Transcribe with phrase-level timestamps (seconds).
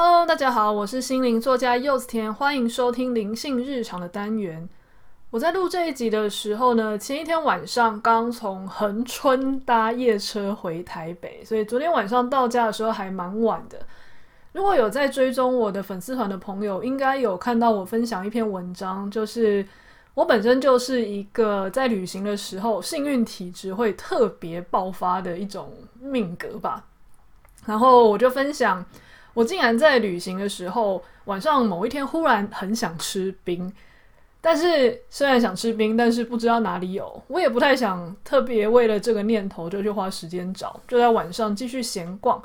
[0.00, 4.68] Hello，大家好，我是心灵作家柚子甜，欢迎收听灵性日常的单元。
[5.30, 13.80] 我在录这一集的时候呢，前一天晚上刚从恒春搭夜车回台北，所以昨天晚上到家的时候还蛮晚的。
[14.52, 19.66] 如果有在追踪我的粉丝团的朋友，应该有看到我分享一篇文章，就是
[20.14, 26.84] 我本身就是一个在旅行的时候幸运体质会特别爆发的一种命格吧。
[27.66, 28.86] 然后我就分享。
[29.38, 33.72] 我竟然在旅行的时候，晚上某一天忽然很想吃冰，
[34.40, 42.42] 但是虽然想吃冰，但是不知道哪里有，我也不太想特别为了这个念头就去花时间找，就在晚上继续闲逛。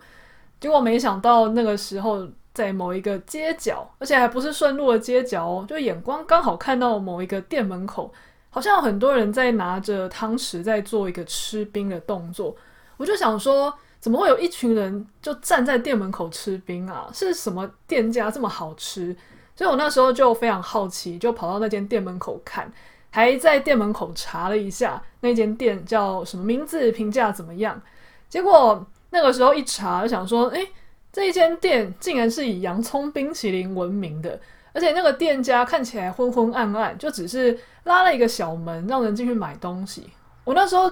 [0.60, 8.14] 结果没想到那个时候在某一个街角，而且还不是顺路的街角哦，就眼光刚好看到某一个店门口，
[8.52, 12.56] 好像有很多人在拿着汤匙在做一个吃冰的动作，
[12.98, 13.74] 我就想说。
[14.04, 17.10] 怎么会有一群人就站在店门口吃冰啊？
[17.14, 19.16] 是什么店家这么好吃？
[19.56, 22.70] 所以我那时候就非常好奇，就跑到那间店门口看，
[23.12, 27.82] 还在店门口查了一下那间店叫什么名字，评价怎么样。
[28.28, 30.68] 结果那个时候一查，就想说，诶，
[31.14, 34.38] 这一间店竟然是以洋葱冰淇淋闻名的，
[34.74, 40.10] 而且那个店家看起来昏昏暗暗，就只是拉了一个小门让人进去买东西。
[40.44, 40.92] 我那时候。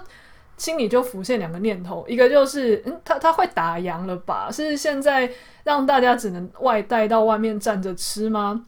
[0.61, 4.51] 心里就浮现两个念头，一个就是，嗯，他他会打烊了吧？
[4.51, 5.27] 是现在
[5.63, 8.63] 让大家只能外带到外面站着吃吗？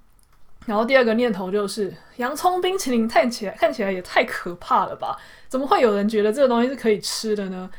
[0.65, 5.15] 然后第二个念头就是，洋葱冰淇淋看起来看起来也太可怕了吧？
[5.47, 7.69] 怎么会有人觉得这个东西是可以吃的呢？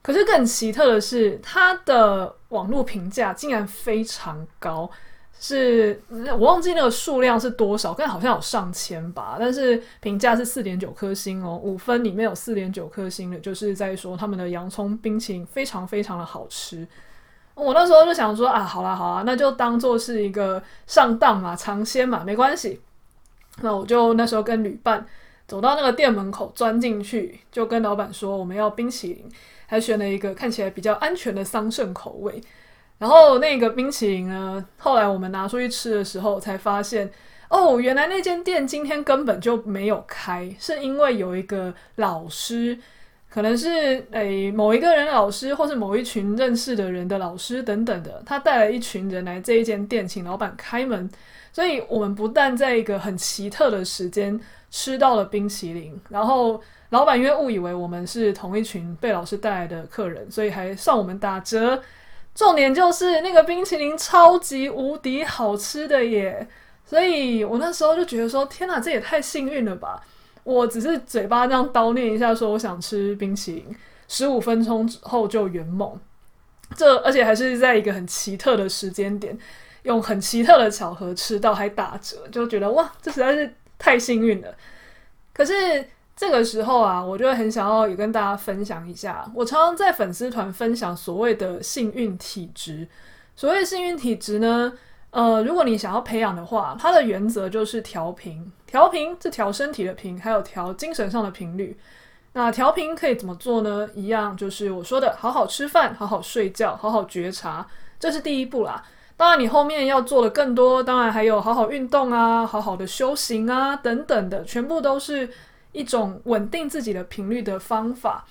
[0.00, 4.88] 可是更奇特的是，它的网络评价竟然非常高。
[5.38, 9.36] 是我忘记那个数量是多少，但好像有上千吧。
[9.38, 16.86] 但是评价是四点九颗星哦，五分里面有四点九颗星的，就是在说他们的洋葱冰淇淋非常非常的好吃。
[17.54, 22.80] 我那时候就想说啊，好啦好啦，那就当做是一个上当嘛，尝鲜嘛，没关系。
[23.60, 25.06] 那我就那时候跟旅伴
[25.46, 29.28] 走到那个店门口，钻进去，就跟老板说我们要冰淇淋，
[29.66, 32.42] 还选了一个看起来比较安全的桑葚口味。
[32.98, 37.10] 然后那个冰淇淋呢，后来我们拿出去吃的时候，才发现
[37.50, 42.78] 哦，原来那间店今天根本就没有开，是因为有一个老师，
[43.28, 51.10] 可能是诶某一个人老师，或是某一群认识的人的老师等等的，他带了一群人来这一间店，请老板开门，
[51.52, 54.40] 所以我们不但在一个很奇特的时间
[54.70, 61.82] 吃到了冰淇淋，然后老板因为误以为我们是同一群被老师带来的客人，所以还算我们打折。
[62.34, 66.46] 重点就是那个冰淇淋超级无敌好吃的耶，
[66.84, 70.02] 所以我那时候就觉得说，天哪，这也太幸运了吧！
[70.42, 73.76] 我只是嘴巴这样叨念一下，说我想吃冰淇淋，
[74.08, 75.96] 十五分钟之后就圆梦。
[76.74, 79.38] 这而且还是在一个很奇特的时间点，
[79.84, 84.52] 用很奇特的巧合吃到还打折，就觉得哇，这实在是太幸运了。
[85.32, 85.84] 可是。
[86.16, 89.28] 这个时候啊，我就很想要也跟大家分享一下。
[89.34, 92.86] 我常常在粉丝团分享所谓的幸运体质。
[93.34, 94.72] 所谓幸运体质呢，
[95.10, 98.52] 呃，如果你想要培养的话，它的原则就是调频。
[98.64, 101.76] 调频是调身体的频，还有调精神上的频率。
[102.34, 103.88] 那调频可以怎么做呢？
[103.92, 107.66] 一样就是我说的，好好吃饭，好好睡觉，好好觉察，
[107.98, 108.84] 这是第一步啦。
[109.16, 115.28] 当然，你后面要做的更多，当然还有好好运动啊，好好的修行啊，等等的，全部都是。
[115.74, 118.24] 一种稳定自己的频率的方法，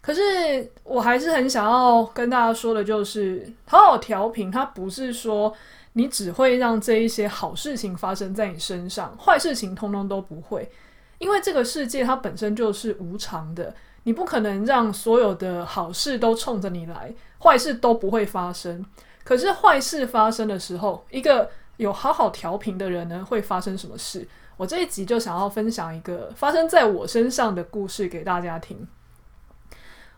[0.00, 5.52] 可是我还是很想要跟大家说的，就是好好调频，它不是说
[5.94, 10.70] 你只会让这一些好事情发生在你身上，坏事情通通都不会，
[11.18, 18.84] 因为这个世界它本身就是无常的，你不可能让所有的好事都冲着你来，坏事都不会发生。
[19.24, 24.28] 可是坏事发生的时候，一个有好好调频的人呢，会发生什么事？
[24.56, 28.86] 我这一集就想要分享一个发生在我身上的故事给大家听。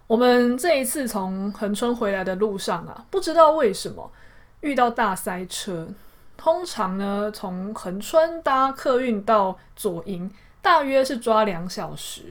[0.06, 4.10] 我们这一次从恒春回来的路上啊，不知道为什么
[4.60, 5.88] 遇到大塞车。
[6.36, 10.30] 通常呢，从恒春搭客运到左营，
[10.60, 12.24] 大约是抓两小时。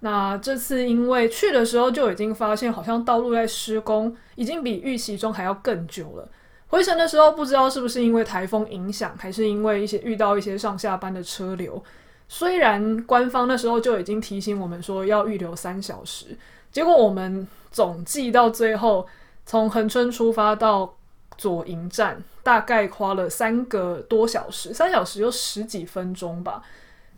[0.00, 6.26] 那这次因为去的时候就已经发现，好像道路在施工，已经比预期中还要更久了。
[6.70, 11.82] 回程的时候，不知道是不是因为台风影响，还是因为一些遇到一些上下班的车流。
[12.28, 16.38] 虽然官方那时候就已经提醒我们说要预留三小时，
[16.70, 19.04] 结果我们总计到最后，
[19.44, 20.94] 从恒春出发到
[21.36, 26.62] 左营站，大概花了三个多小时，三小时又十几分钟吧。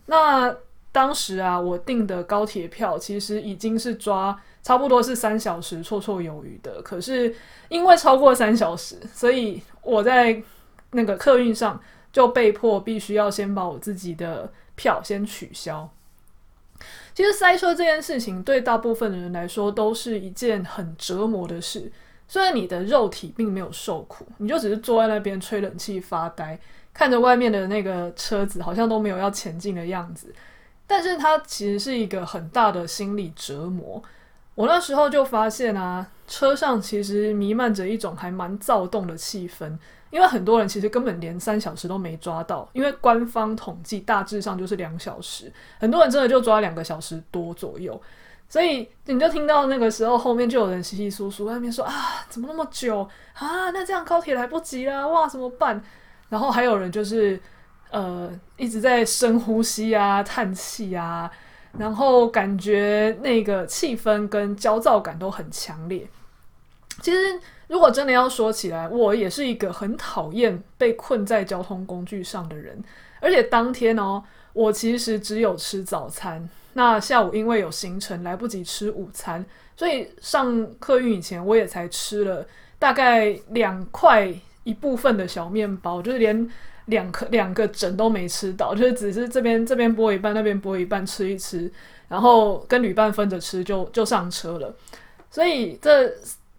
[0.07, 0.55] 那
[0.93, 4.39] 当时啊，我订的高铁票其实已经是抓。
[4.63, 7.35] 差不多是三小时绰绰有余的，可是
[7.67, 10.41] 因为超过三小时，所以我在
[10.91, 11.77] 那个客运上，
[12.13, 15.89] 就被迫必须要先把我自己的票先取消。
[17.13, 21.91] 其实塞车这件事情对大部分的人来说都是一件很折磨的事。
[22.29, 26.57] 虽然你的肉体并没有受苦，你就只是坐在那边吹冷气发呆，
[26.93, 30.33] 看着外面的那个车子好像都没有要前进的样子，
[30.93, 33.99] 但是它其实是一个很大的心理折磨。
[34.53, 39.75] 我那时候就发现啊，车上其实弥漫着一种还蛮躁动的气氛。
[40.11, 47.99] 因为很多人其实根本连三小时都没抓到，因为官方统计大致上就是两小时，很多人真的就抓两个小时多左右，
[48.47, 52.99] 所以你就听到那个时候后面就有人稀稀疏疏，外面说啊，怎么那么久
[53.33, 53.71] 啊？
[53.71, 55.83] 那这样高铁来不及了，哇，怎么办？
[56.29, 57.41] 然后还有人就是
[57.93, 61.31] 呃一直在深呼吸啊、叹气啊，
[61.77, 66.05] 然后感觉那个气氛跟焦躁感都很强烈。
[67.01, 67.39] 其实。
[67.69, 72.77] 如果真的要说起来，我也是一个很讨厌被困在交通工具上的人。
[73.19, 76.47] 而且当天哦，我其实只有吃早餐。
[76.73, 79.43] 那下午因为有行程，来不及吃午餐，
[79.75, 82.45] 所以上客运以前，我也才吃了
[82.77, 84.31] 大概两块
[84.63, 86.47] 一部分的小面包，就是连
[86.85, 91.71] 两颗两个整都没吃到，就是只是这边这边剥一半，那边剥一半吃一吃，
[92.07, 94.73] 然后跟旅伴分着吃就就上车了。
[95.29, 96.13] 所以这。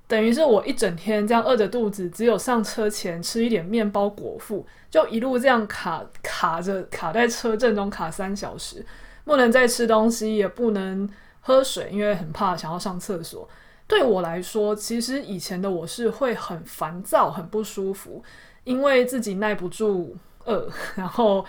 [0.07, 8.85] 等于是我一整天这样饿着肚子，只有上车前吃一点面包果腹，就一路这样卡卡着卡在车阵中卡三小时，
[9.25, 11.09] 不能再吃东西，也不能
[11.41, 13.49] 喝水，因为很怕想要上厕所。
[13.89, 18.23] 对我来说，其实以前的我是会很烦躁、很不舒服，
[18.65, 21.45] 因为自己耐不住饿， 然后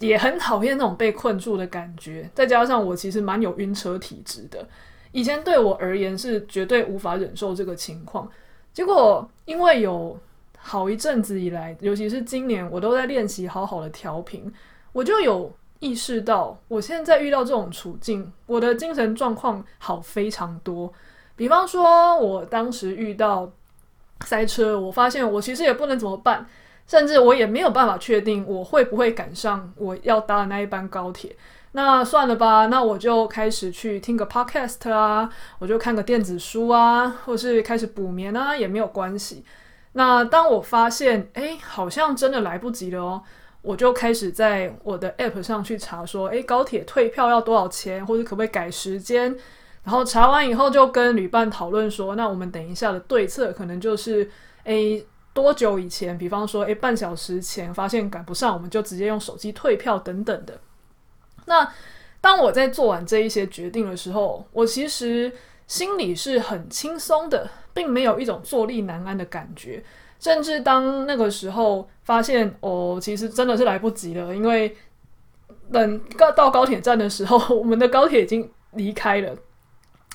[0.00, 2.28] 也很讨厌那种被困住的感觉。
[2.34, 4.66] 再加上我其实蛮有晕车体质的。
[5.12, 8.30] 以前对我而言是绝对无法忍受这个情况，
[8.74, 10.18] 结果因为有
[10.58, 14.52] 好一阵子以来，尤其是今年，我都在练习好好的调频，
[14.92, 20.92] 我就有意识到，我现在遇到这种处境，我的精神状况好非常多。
[21.34, 23.50] 比方说，我当时遇到
[24.24, 26.46] 塞车，我发现我其实也不能怎么办，
[26.86, 31.36] 甚至我也没有办法确定我会不会赶上我要搭的那一班高铁。
[31.72, 39.44] 那算了吧，那我就开始去听个 podcast 啊，我就看个电子书啊，或是开始补眠啊，也没有关系。
[39.92, 43.22] 那当我发现，诶，好像真的来不及了哦，
[43.60, 49.36] 我就开始在我的 app 上去查，说，诶，高铁退票要多少钱，或者可不可以改时间？
[49.88, 54.30] 然后查完以后，就跟旅伴讨论说，那我们等一下的对策可能就是，
[54.64, 55.02] 诶，
[55.32, 56.18] 多久以前？
[56.18, 60.60] 比方说，诶，半小时前发现赶不上，我们就直接用手机退票等等的。
[61.46, 61.66] 那
[62.20, 65.32] 当我在做完这一些决定的时候，我其实
[65.66, 69.82] 心里是很轻松的，并没有一种坐立难安的感觉。
[70.20, 74.76] 甚至当那个时候发现，哦，其实真的是来不及了，因为
[75.72, 79.34] 等到到高铁站的时候，我们的高铁已经离开了。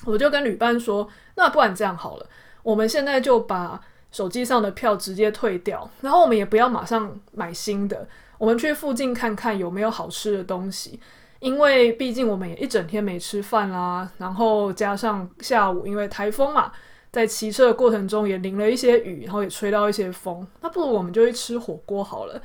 [0.04, 2.26] 我就跟旅伴说：“那不然这样好了，
[2.62, 3.80] 我们现在就把
[4.10, 8.06] 手机上的票直接退掉，然后我们也不要马上买新的，
[8.38, 11.00] 我们去附近看看有没有好吃的东西。”
[11.40, 16.72] 因为毕竟我们也一整天没吃饭啦，然后加上下午因为台风嘛，
[17.12, 22.40] 在骑车的过程中也淋了一些雨，然后也吹到一些风，那不如我们就去吃火锅好了。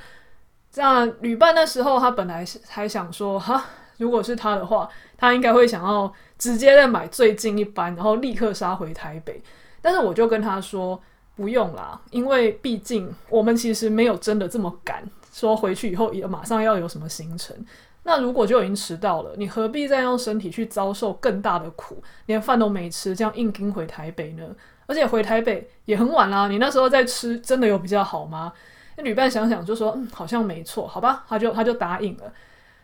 [0.69, 3.63] 这样旅伴那时候他本来还想说，哈，
[3.99, 9.39] 如果是他的话，他应该会想要直接再买最近一班，然后立刻杀回台北。
[9.81, 10.99] 但是我就跟他说
[11.35, 17.55] 不用啦，因为毕竟我们其实没有真的这么赶，说回去以后也马上要有什么行程。
[18.03, 24.43] 那如果就已经迟到了，你何必再用身体去遭受更大的苦，连饭都没吃，这样硬撑回台北呢？
[24.87, 28.51] 而且回台北也很晚啦，你那时候再吃，真的有比较好吗？
[28.97, 32.33] 那旅伴想想就说，嗯，好像没错，好吧，他就他就答应了。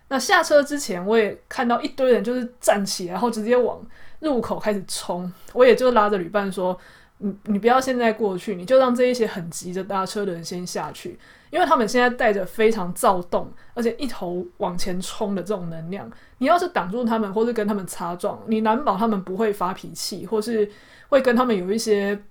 [0.07, 3.81] 那下车之前，我也看到一堆人就是站起来，然后直接往
[4.19, 6.77] 入口开始冲，我也就拉着旅伴说。
[7.19, 11.17] 你你不要现在过去，你就让这一些很急着搭车的人先下去，
[11.49, 16.11] 因为他们现在带着非常躁动，而且一头往前冲的这种能量。
[16.39, 20.69] 你要是挡住他们，或是跟他们擦撞，你难保他们不会发脾气，或是
[21.07, 22.21] 会跟他们有一些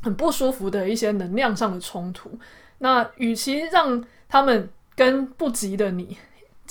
[0.00, 2.30] 很不舒服的一些能量上的冲突。
[2.78, 6.16] 那与其让他们跟不急的你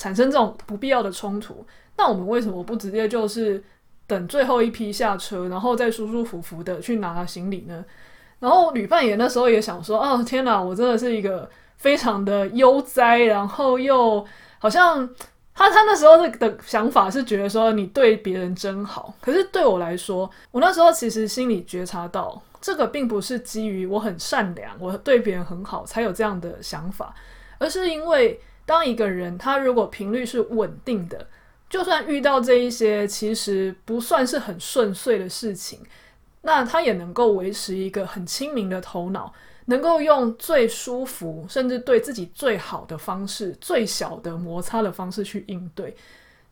[0.00, 1.64] 产生这种不必要的冲突，
[1.96, 3.62] 那我们为什么不直接就是？
[4.10, 7.84] 等最后一批下车，然后再舒舒服服的去拿行李呢。
[8.40, 14.26] 然后旅伴也那时候也想说：“哦，天哪，我真的是一个非常的悠哉，然后又
[14.58, 15.08] 好像
[15.54, 19.14] 他他那时候的的想法是觉得说你对别人真好。
[19.20, 27.14] 可是对我来说，我那时候其实心里觉察到，这个并不是基于我很善良，我对别人很好才有这样的想法，
[27.58, 28.40] 而是因为
[28.70, 31.26] 当一个人他如果频率是稳定的，
[31.68, 35.80] 就算遇到这一些其实不算是很顺遂的事情，
[36.42, 39.34] 那他也能够维持一个很清明的头脑，
[39.64, 45.96] 能够用最舒服甚至对自己最好的方式、最小的摩擦的方式去应对。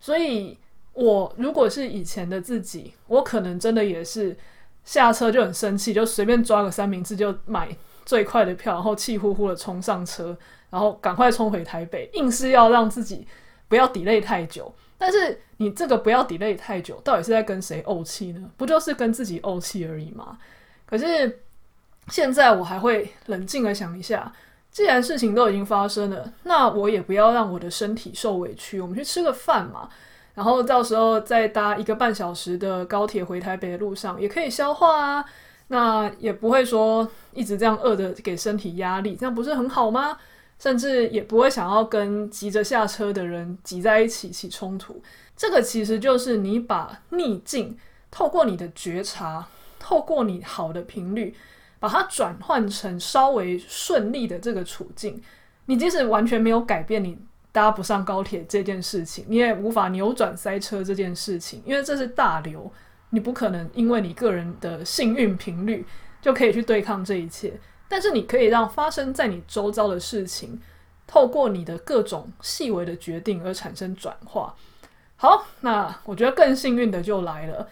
[0.01, 0.59] 所以，
[0.95, 4.37] 我如果是以前的自己，我可能真的也是。
[4.85, 7.69] 下车就很生气，就随便抓个三明治就买
[8.09, 10.35] 最快的票，然后气呼呼的冲上车，
[10.71, 13.29] 然后赶快冲回台北，硬是要让自己
[13.69, 14.75] 不要 delay 太久。
[14.97, 18.51] 但是你这个不要 delay 太久，到底是在跟谁怄气呢？
[18.57, 20.39] 不就是跟自己怄气而已吗？
[20.87, 21.41] 可是
[22.09, 24.33] 现在我还会冷静的想一下，
[24.71, 28.81] 既然事情都已经发生了，那我也不要让我的身体受委屈。
[28.81, 29.87] 我们去吃个饭嘛。
[30.33, 35.25] 然后到时候再搭一个半小时的高铁回台北的路上，也可以消化啊。
[35.69, 40.19] 那也不会说一直这样饿着给身体压力，这样不是很好吗？
[40.59, 45.01] 甚至也不会想要跟急着下车的人挤在一起起冲突。
[45.37, 47.79] 这个其实就是你把逆境
[48.11, 49.47] 透过你的觉察，
[49.79, 51.35] 透过你好的频率，
[51.79, 55.23] 把它转换成稍微顺利的这个处境。
[55.67, 57.19] 你即使完全没有改变你。
[57.51, 62.71] 搭不上高铁这件事情，你也无法扭转塞车这件事情，因为这是大流，
[63.11, 65.87] 你不可能因为你个人的幸运频率
[66.21, 67.59] 就可以去对抗这一切。
[67.89, 70.61] 但是你可以让发生在你周遭的事情，
[71.07, 74.55] 透过你的各种细微的决定而产生转化。
[75.17, 77.67] 好，那我觉得更幸运的就来了。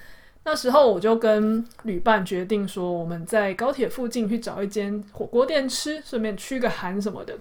[0.45, 7.37] 那时候我就跟旅伴决定说，我们在高铁附近去找一间火锅店吃，顺便驱个寒什么的。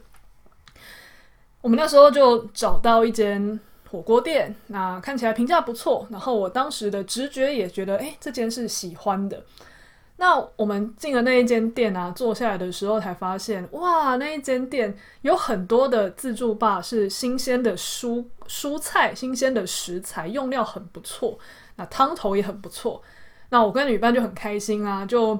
[1.61, 6.07] 我们那时候就找到一间火锅店，那看起来评价不错。
[6.09, 9.43] 然后我当时的直觉也觉得，哎，这间是喜欢的。
[10.17, 21.37] 那我们进了那一间店啊，坐下来的时候才发现，哇，那一间店有很多的自助吧，是新鲜的蔬蔬菜、新鲜的食材，用料很不错。
[21.75, 23.01] 那汤头也很不错。
[23.49, 25.37] 那我跟旅伴就很开心啊，就。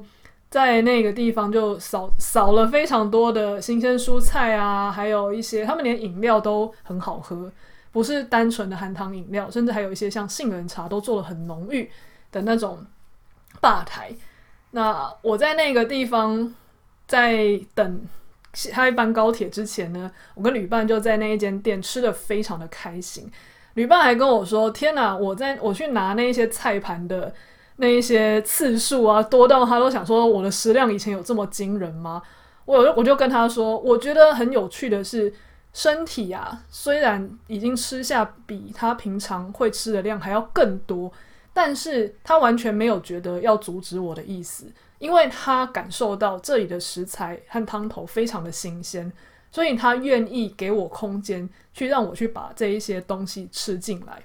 [0.48, 7.52] 在那个地方就扫扫了非常多的新鲜蔬菜啊，还有一些他们连饮料都很好喝，
[7.96, 11.90] 不是单纯的含糖饮料，甚至还有一些像杏仁茶都做了很浓郁
[12.30, 12.86] 的那种
[13.62, 14.12] 吧台。
[14.72, 16.54] 那我在那个地方
[17.08, 18.02] 在等
[18.54, 23.32] 下一班高铁之前呢，我跟旅伴就在那一间店吃得非常的开心。
[23.76, 27.34] 旅伴还跟我说：“天哪，我在我去拿那一些菜盘的。”
[27.78, 32.22] 那一些次数啊，多到他都想说我的食量以前有这么惊人吗？
[32.64, 35.34] 我我就跟他说，我觉得很有趣的是，
[35.76, 41.12] 身体啊，虽然已经吃下比他平常会吃的量还要更多，
[41.54, 49.12] 但是他完全没有觉得要阻止我的意思，因为他感受到这里的食材和汤头非常的新鲜，
[49.52, 54.24] 所以他愿意给我空间去让我去把这一些东西吃进来。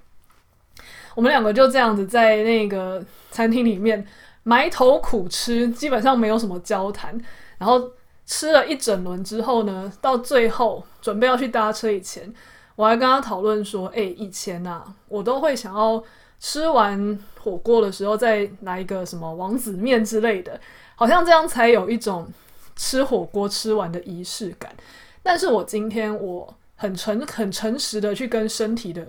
[1.16, 4.07] 我们两个就这样子在那个餐厅里面
[4.45, 7.21] 埋头苦吃，基本上没有什么交谈。
[7.59, 7.90] 然后
[8.25, 12.33] 吃了一整轮之后呢，到最后准备要去搭车以前，
[12.76, 16.02] 我还跟他讨论说：“哎、以前啊，我都会想要
[16.38, 20.61] 吃完火锅的时候再来一个什么王子面之类的，
[20.97, 22.28] 好像这样才有一种
[22.76, 24.75] 吃火锅吃完的仪式感。
[25.23, 29.07] 但是我今天我很诚很诚实的去跟身体的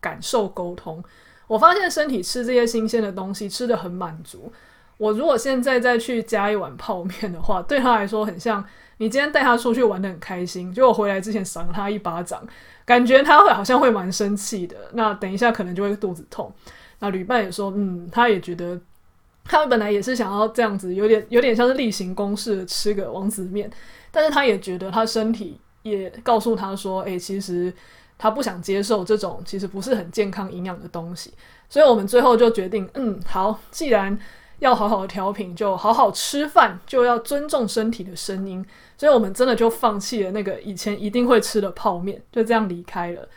[0.00, 1.02] 感受沟通。”
[1.46, 4.50] 我发现身体吃这些新鲜的东西吃的很满足。
[4.96, 8.64] 我如果现在再去加一碗泡面的话，对他来说很像
[8.98, 12.46] 你今天带他出去玩得很开心，结果回来之前赏他一巴掌，
[12.84, 14.76] 感觉他会好像会蛮生气的。
[14.92, 16.52] 那等一下可能就会肚子痛。
[17.00, 18.80] 那旅伴也说，嗯，他也觉得
[19.44, 23.70] 他本来也是想要这样子，有点有点像是例行公事的吃个王子面，
[24.10, 27.72] 但是他也觉得他身体也告诉他说，哎、欸，其实。
[28.16, 31.34] 他不想接受这种其实不是很健康营养的东西，
[31.68, 34.16] 所以我们最后就决定，嗯，好，既然
[34.58, 38.64] 要好好的调频，就好好吃饭，就要尊重身体的声音，
[38.96, 43.28] 所以我们真的就放弃了那个以前一定会吃的泡面，就这样离开了。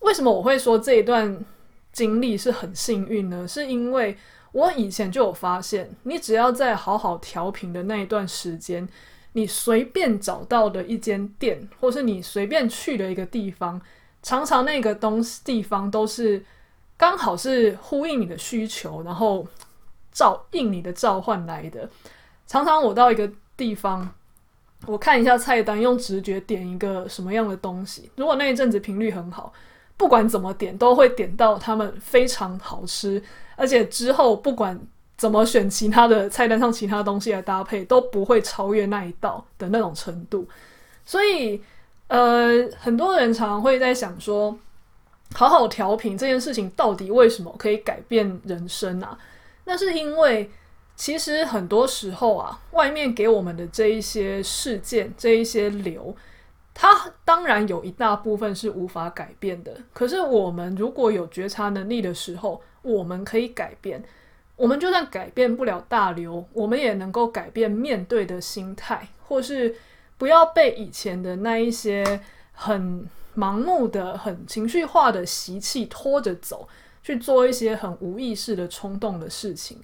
[0.00, 1.44] 为什么我会说这一段
[1.92, 3.46] 经历是很幸运呢？
[3.48, 4.16] 是因为
[4.52, 8.88] 我以前就有发现，你只要在好好调频的那一段时间。
[9.36, 13.82] 你随便找到的一间店，或是你随便去的一个地方，
[14.22, 16.40] 常常那个东西地方都是
[16.96, 19.44] 刚好是呼应你的需求，然后
[20.14, 21.86] 照应你的召唤来的。
[22.46, 24.08] 常常我到一个地方，
[24.86, 29.52] 我看一下菜单，用直觉点一个什么样的东西，如果那一阵子频率很好，
[29.96, 33.22] 不管怎么点都会点到他们非常好吃，
[33.56, 34.78] 而且之后不管
[35.16, 40.46] 怎么选其他的菜单上其他东西来搭配，都不会超越那一道的那种程度。
[41.06, 41.62] 所以，
[42.08, 44.56] 呃，很多人常常会在想说，
[45.34, 49.16] 好好调频这件事情到底为什么可以改变人生啊？
[49.64, 50.50] 那是因为，
[50.96, 56.14] 其实很多时候啊，外面给我们的这一些事件、这一些流，
[56.72, 59.76] 它当然有一大部分是无法改变的。
[59.92, 64.02] 可是，我们如果有觉察能力的时候，我们可以改变。
[64.56, 69.74] 我们就算改变不了大流，我们也能够改变面对的心态，或是
[70.16, 72.20] 不要被以前的那一些
[72.52, 73.04] 很
[73.36, 76.68] 盲目的、很情绪化的习气拖着走，
[77.04, 79.78] 去做一些很无意识的冲动的事情。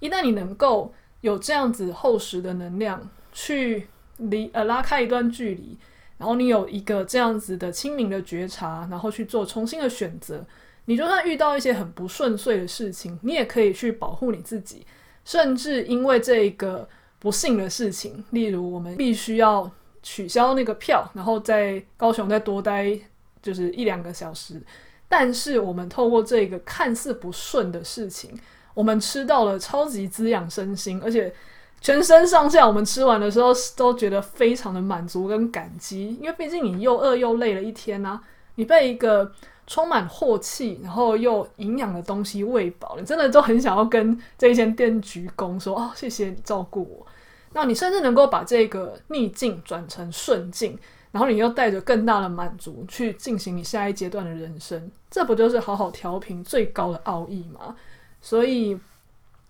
[0.00, 3.86] 一旦你能够有这样子厚实的能量，去
[4.16, 5.78] 离呃拉开一段距离，
[6.18, 10.44] 然后你有一个这样子的清明的觉察，然后去做重新的选择。
[10.86, 14.84] 你就算遇到一些很不顺遂的事情，你也可以去保护你自己，
[15.24, 16.88] 甚至因为这个
[17.20, 19.70] 不幸的事情，例如我们必须要
[20.02, 22.98] 取消那个票，然后在高雄再多待
[23.40, 24.60] 就是一两个小时，
[25.14, 28.30] 但是我们透过这个看似不顺的事情，
[28.72, 31.30] 我们吃到了超级滋养身心，而且
[31.82, 38.18] 全身上下我们吃完的时候都觉得非常的满足跟感激，因为毕竟你又饿又累了一天啊，
[38.54, 39.30] 你被一个
[39.66, 47.06] 充满货气，然后又营养的东西喂饱，你真的都很想要跟这一间店鞠躬，说：“哦，谢谢你照顾我。”
[47.52, 50.78] 那你甚至能够把这个逆境转成顺境，
[51.12, 57.76] 然后你又带着更大的满足去进行你下一阶段的人生，这不就是好好调频最高的奥义吗？
[58.20, 58.76] 所以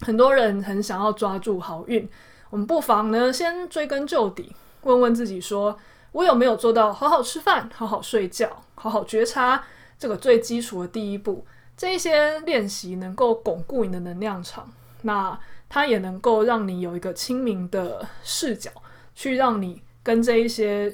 [0.00, 2.09] 很多人很想要抓住好运，
[2.50, 5.78] 我们不妨呢先追根究底，问问自己说：
[6.11, 9.62] 我有没有做到好好吃饭、好好睡觉、好好觉察？
[9.99, 14.69] 这个最基础的第一步，这一些练习能够巩固你的能量场，
[15.02, 15.38] 那
[15.69, 18.69] 它也能够让你有一个清明的视角，
[19.14, 20.92] 去让你跟这一些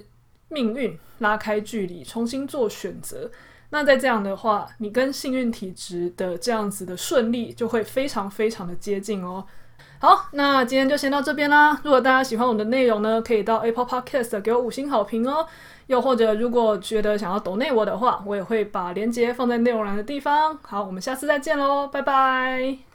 [0.48, 3.30] 命运拉开距离，重新做选择。
[3.70, 9.44] 那在这样的话，你跟幸运体质的这样子的顺利就会非常非常的接近哦。
[10.00, 11.78] 好，那今天就先到这边啦。
[11.84, 15.46] 如果大家喜欢我的内容呢，可以到 Apple Podcast 给我五星好评哦。
[15.88, 20.56] 又或者，如果觉得想要抖内我的话，我也会把链接放在内容栏的地方。
[20.62, 22.87] 好，我们下次再见喽，拜拜。